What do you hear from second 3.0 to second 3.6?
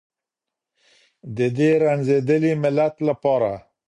لپاره.